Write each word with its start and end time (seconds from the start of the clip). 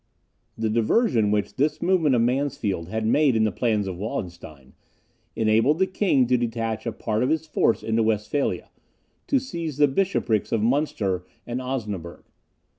The 0.57 0.71
diversion 0.71 1.29
which 1.29 1.57
this 1.57 1.79
movement 1.79 2.15
of 2.15 2.23
Mansfeld 2.23 2.87
had 2.89 3.05
made 3.05 3.35
in 3.35 3.43
the 3.43 3.51
plans 3.51 3.85
of 3.85 3.97
Wallenstein, 3.99 4.73
enabled 5.35 5.77
the 5.77 5.85
king 5.85 6.25
to 6.25 6.37
detach 6.37 6.87
a 6.87 6.91
part 6.91 7.21
of 7.21 7.29
his 7.29 7.45
force 7.45 7.83
into 7.83 8.01
Westphalia, 8.01 8.71
to 9.27 9.37
seize 9.37 9.77
the 9.77 9.87
bishoprics 9.87 10.51
of 10.51 10.63
Munster 10.63 11.23
and 11.45 11.61
Osnaburg. 11.61 12.23